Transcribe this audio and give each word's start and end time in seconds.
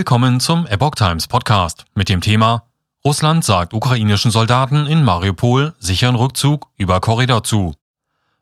Willkommen 0.00 0.40
zum 0.40 0.66
Epoch 0.66 0.94
Times 0.94 1.28
Podcast 1.28 1.84
mit 1.94 2.08
dem 2.08 2.22
Thema 2.22 2.62
Russland 3.04 3.44
sagt 3.44 3.74
ukrainischen 3.74 4.30
Soldaten 4.30 4.86
in 4.86 5.04
Mariupol 5.04 5.74
sicheren 5.78 6.14
Rückzug 6.14 6.68
über 6.78 7.02
Korridor 7.02 7.44
zu. 7.44 7.74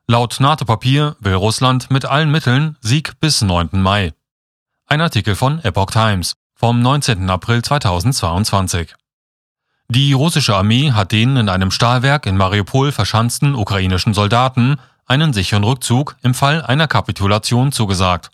Laut 0.06 0.38
NATO-Papier 0.38 1.16
will 1.18 1.34
Russland 1.34 1.90
mit 1.90 2.04
allen 2.04 2.30
Mitteln 2.30 2.76
Sieg 2.80 3.18
bis 3.18 3.42
9. 3.42 3.70
Mai. 3.72 4.12
Ein 4.86 5.00
Artikel 5.00 5.34
von 5.34 5.58
Epoch 5.64 5.90
Times 5.90 6.36
vom 6.54 6.80
19. 6.80 7.28
April 7.28 7.60
2022. 7.60 8.94
Die 9.88 10.12
russische 10.12 10.54
Armee 10.54 10.92
hat 10.92 11.10
den 11.10 11.36
in 11.36 11.48
einem 11.48 11.72
Stahlwerk 11.72 12.26
in 12.26 12.36
Mariupol 12.36 12.92
verschanzten 12.92 13.56
ukrainischen 13.56 14.14
Soldaten 14.14 14.76
einen 15.06 15.32
sicheren 15.32 15.64
Rückzug 15.64 16.18
im 16.22 16.34
Fall 16.34 16.62
einer 16.62 16.86
Kapitulation 16.86 17.72
zugesagt. 17.72 18.30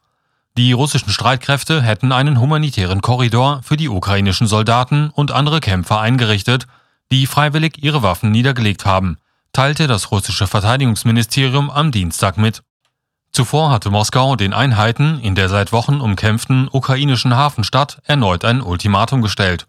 Die 0.57 0.73
russischen 0.73 1.11
Streitkräfte 1.11 1.82
hätten 1.82 2.12
einen 2.12 2.39
humanitären 2.39 3.00
Korridor 3.00 3.61
für 3.64 3.77
die 3.77 3.89
ukrainischen 3.89 4.46
Soldaten 4.46 5.10
und 5.10 5.33
andere 5.33 5.59
Kämpfer 5.59 6.01
eingerichtet, 6.01 6.69
die 7.10 7.27
freiwillig 7.27 7.83
ihre 7.83 8.02
Waffen 8.02 8.30
niedergelegt 8.30 8.87
haben, 8.87 9.16
teilte 9.52 9.88
das 9.88 10.12
russische 10.12 10.46
Verteidigungsministerium 10.46 11.70
am 11.70 11.91
Dienstag 11.91 12.38
mit. 12.38 12.62
Zuvor 13.32 13.73
hatte 13.73 13.91
Moskau 13.91 14.37
den 14.37 14.52
Einheiten 14.52 15.19
in 15.19 15.34
der 15.34 15.48
seit 15.48 15.73
Wochen 15.73 16.01
umkämpften 16.01 16.68
ukrainischen 16.71 17.34
Hafenstadt 17.34 18.01
erneut 18.05 18.45
ein 18.45 18.62
Ultimatum 18.62 19.23
gestellt. 19.23 19.66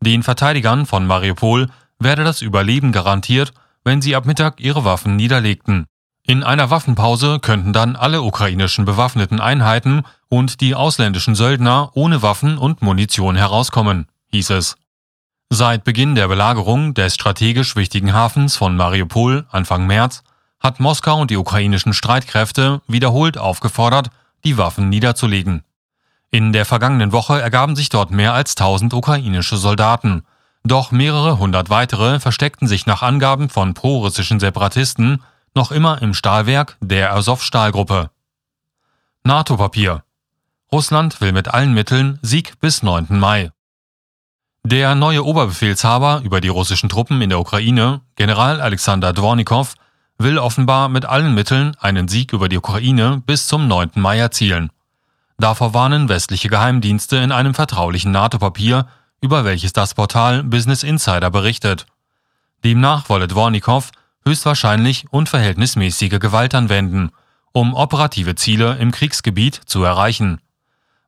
Den 0.00 0.22
Verteidigern 0.22 0.86
von 0.86 1.06
Mariupol 1.06 1.68
werde 1.98 2.24
das 2.24 2.40
Überleben 2.40 2.92
garantiert, 2.92 3.52
wenn 3.84 4.00
sie 4.00 4.16
ab 4.16 4.24
Mittag 4.24 4.58
ihre 4.58 4.86
Waffen 4.86 5.16
niederlegten. 5.16 5.84
In 6.26 6.42
einer 6.42 6.70
Waffenpause 6.70 7.38
könnten 7.38 7.74
dann 7.74 7.96
alle 7.96 8.22
ukrainischen 8.22 8.86
bewaffneten 8.86 9.40
Einheiten 9.40 10.04
und 10.30 10.62
die 10.62 10.74
ausländischen 10.74 11.34
Söldner 11.34 11.90
ohne 11.92 12.22
Waffen 12.22 12.56
und 12.56 12.80
Munition 12.80 13.36
herauskommen, 13.36 14.08
hieß 14.30 14.50
es. 14.50 14.76
Seit 15.50 15.84
Beginn 15.84 16.14
der 16.14 16.28
Belagerung 16.28 16.94
des 16.94 17.14
strategisch 17.14 17.76
wichtigen 17.76 18.14
Hafens 18.14 18.56
von 18.56 18.74
Mariupol 18.74 19.44
Anfang 19.50 19.86
März 19.86 20.24
hat 20.60 20.80
Moskau 20.80 21.20
und 21.20 21.30
die 21.30 21.36
ukrainischen 21.36 21.92
Streitkräfte 21.92 22.80
wiederholt 22.88 23.36
aufgefordert, 23.36 24.08
die 24.44 24.56
Waffen 24.56 24.88
niederzulegen. 24.88 25.62
In 26.30 26.54
der 26.54 26.64
vergangenen 26.64 27.12
Woche 27.12 27.38
ergaben 27.38 27.76
sich 27.76 27.90
dort 27.90 28.10
mehr 28.10 28.32
als 28.32 28.56
1000 28.56 28.94
ukrainische 28.94 29.58
Soldaten, 29.58 30.24
doch 30.64 30.90
mehrere 30.90 31.38
hundert 31.38 31.68
weitere 31.68 32.18
versteckten 32.18 32.66
sich 32.66 32.86
nach 32.86 33.02
Angaben 33.02 33.50
von 33.50 33.74
prorussischen 33.74 34.40
Separatisten 34.40 35.22
noch 35.54 35.70
immer 35.70 36.02
im 36.02 36.14
Stahlwerk 36.14 36.76
der 36.80 37.14
Azov-Stahlgruppe. 37.14 38.10
NATO-Papier. 39.22 40.02
Russland 40.72 41.20
will 41.20 41.32
mit 41.32 41.48
allen 41.48 41.72
Mitteln 41.72 42.18
Sieg 42.22 42.58
bis 42.60 42.82
9. 42.82 43.06
Mai. 43.10 43.52
Der 44.64 44.94
neue 44.94 45.24
Oberbefehlshaber 45.24 46.22
über 46.24 46.40
die 46.40 46.48
russischen 46.48 46.88
Truppen 46.88 47.22
in 47.22 47.28
der 47.28 47.38
Ukraine, 47.38 48.00
General 48.16 48.60
Alexander 48.60 49.12
Dvornikow, 49.12 49.74
will 50.18 50.38
offenbar 50.38 50.88
mit 50.88 51.04
allen 51.04 51.34
Mitteln 51.34 51.76
einen 51.78 52.08
Sieg 52.08 52.32
über 52.32 52.48
die 52.48 52.58
Ukraine 52.58 53.22
bis 53.24 53.46
zum 53.46 53.68
9. 53.68 53.92
Mai 53.94 54.18
erzielen. 54.18 54.70
Davor 55.38 55.74
warnen 55.74 56.08
westliche 56.08 56.48
Geheimdienste 56.48 57.16
in 57.16 57.30
einem 57.30 57.54
vertraulichen 57.54 58.12
NATO-Papier, 58.12 58.86
über 59.20 59.44
welches 59.44 59.72
das 59.72 59.94
Portal 59.94 60.42
Business 60.42 60.82
Insider 60.82 61.30
berichtet. 61.30 61.86
Demnach 62.64 63.08
wolle 63.08 63.28
Dvornikow 63.28 63.90
höchstwahrscheinlich 64.26 65.06
unverhältnismäßige 65.10 66.18
Gewalt 66.18 66.54
anwenden, 66.54 67.10
um 67.52 67.74
operative 67.74 68.34
Ziele 68.34 68.76
im 68.78 68.90
Kriegsgebiet 68.90 69.60
zu 69.66 69.84
erreichen. 69.84 70.40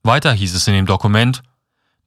Weiter 0.03 0.33
hieß 0.33 0.55
es 0.55 0.67
in 0.69 0.75
dem 0.75 0.87
Dokument, 0.87 1.43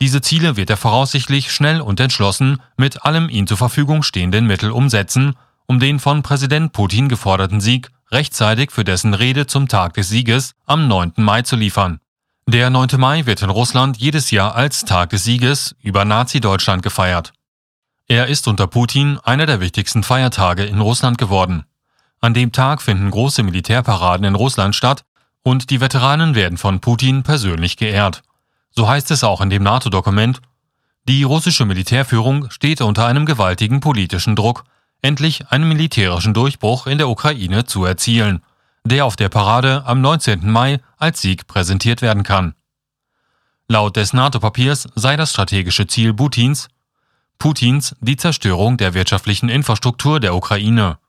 diese 0.01 0.21
Ziele 0.21 0.55
wird 0.55 0.69
er 0.69 0.77
voraussichtlich 0.77 1.51
schnell 1.51 1.81
und 1.81 1.99
entschlossen 1.99 2.61
mit 2.77 3.03
allem 3.03 3.27
ihm 3.27 3.47
zur 3.47 3.57
Verfügung 3.57 4.01
stehenden 4.01 4.47
Mittel 4.47 4.71
umsetzen, 4.71 5.35
um 5.65 5.79
den 5.79 5.99
von 5.99 6.23
Präsident 6.23 6.71
Putin 6.71 7.09
geforderten 7.09 7.59
Sieg 7.59 7.89
rechtzeitig 8.09 8.71
für 8.71 8.85
dessen 8.85 9.13
Rede 9.13 9.45
zum 9.45 9.67
Tag 9.67 9.93
des 9.95 10.07
Sieges 10.09 10.55
am 10.65 10.87
9. 10.87 11.13
Mai 11.17 11.41
zu 11.41 11.57
liefern. 11.57 11.99
Der 12.47 12.69
9. 12.69 12.97
Mai 12.97 13.25
wird 13.25 13.41
in 13.41 13.49
Russland 13.49 13.97
jedes 13.97 14.31
Jahr 14.31 14.55
als 14.55 14.85
Tag 14.85 15.11
des 15.11 15.23
Sieges 15.25 15.75
über 15.81 16.05
Nazi-Deutschland 16.05 16.81
gefeiert. 16.81 17.33
Er 18.11 18.25
ist 18.25 18.47
unter 18.47 18.65
Putin 18.65 19.19
einer 19.23 19.45
der 19.45 19.59
wichtigsten 19.59 20.01
Feiertage 20.01 20.63
in 20.63 20.81
Russland 20.81 21.19
geworden. 21.19 21.65
An 22.19 22.33
dem 22.33 22.51
Tag 22.51 22.81
finden 22.81 23.11
große 23.11 23.43
Militärparaden 23.43 24.25
in 24.25 24.33
Russland 24.33 24.75
statt 24.75 25.05
und 25.43 25.69
die 25.69 25.79
Veteranen 25.79 26.33
werden 26.33 26.57
von 26.57 26.79
Putin 26.79 27.21
persönlich 27.21 27.77
geehrt. 27.77 28.23
So 28.71 28.89
heißt 28.89 29.11
es 29.11 29.23
auch 29.23 29.41
in 29.41 29.51
dem 29.51 29.61
NATO-Dokument. 29.61 30.41
Die 31.03 31.21
russische 31.21 31.65
Militärführung 31.65 32.49
steht 32.49 32.81
unter 32.81 33.05
einem 33.05 33.27
gewaltigen 33.27 33.79
politischen 33.79 34.35
Druck, 34.35 34.63
endlich 35.03 35.51
einen 35.51 35.69
militärischen 35.69 36.33
Durchbruch 36.33 36.87
in 36.87 36.97
der 36.97 37.09
Ukraine 37.09 37.65
zu 37.65 37.85
erzielen, 37.85 38.41
der 38.83 39.05
auf 39.05 39.17
der 39.17 39.29
Parade 39.29 39.83
am 39.85 40.01
19. 40.01 40.49
Mai 40.49 40.79
als 40.97 41.21
Sieg 41.21 41.45
präsentiert 41.45 42.01
werden 42.01 42.23
kann. 42.23 42.55
Laut 43.67 43.97
des 43.97 44.13
NATO-Papiers 44.13 44.87
sei 44.95 45.15
das 45.15 45.29
strategische 45.29 45.85
Ziel 45.85 46.15
Putins 46.15 46.69
Putins 47.39 47.95
die 48.01 48.17
Zerstörung 48.17 48.77
der 48.77 48.93
wirtschaftlichen 48.93 49.49
Infrastruktur 49.49 50.19
der 50.19 50.35
Ukraine. 50.35 50.99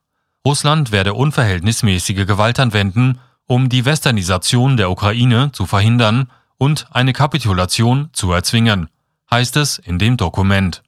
Russland 0.45 0.91
werde 0.91 1.13
unverhältnismäßige 1.13 2.25
Gewalt 2.25 2.59
anwenden, 2.59 3.19
um 3.45 3.67
die 3.67 3.85
Westernisation 3.85 4.77
der 4.77 4.89
Ukraine 4.89 5.51
zu 5.51 5.65
verhindern 5.65 6.31
und 6.57 6.87
eine 6.91 7.11
Kapitulation 7.11 8.09
zu 8.13 8.31
erzwingen, 8.31 8.87
heißt 9.29 9.57
es 9.57 9.77
in 9.77 9.99
dem 9.99 10.15
Dokument. 10.15 10.83